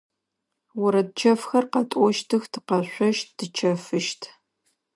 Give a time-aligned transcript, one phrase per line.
[0.83, 4.21] Орэд чэфхэр къэтӏощтых, тыкъэшъощт, тычэфыщт.